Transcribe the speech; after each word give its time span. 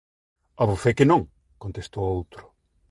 "Abofé 0.61 0.91
que 0.97 1.05
non!", 1.09 1.21
contestou 1.63 2.03
outro. 2.07 2.43